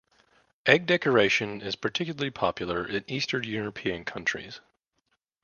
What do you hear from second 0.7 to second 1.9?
decoration is